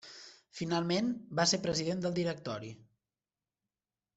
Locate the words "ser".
1.51-1.59